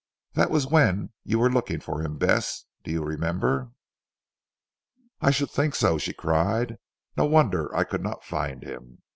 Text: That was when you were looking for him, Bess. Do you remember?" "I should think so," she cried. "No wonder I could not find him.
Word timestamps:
That 0.33 0.49
was 0.49 0.65
when 0.65 1.13
you 1.23 1.37
were 1.37 1.51
looking 1.51 1.79
for 1.79 2.01
him, 2.01 2.17
Bess. 2.17 2.65
Do 2.83 2.89
you 2.89 3.03
remember?" 3.03 3.69
"I 5.19 5.29
should 5.29 5.51
think 5.51 5.75
so," 5.75 5.99
she 5.99 6.11
cried. 6.11 6.77
"No 7.15 7.25
wonder 7.25 7.69
I 7.75 7.83
could 7.83 8.01
not 8.01 8.23
find 8.25 8.63
him. 8.63 9.03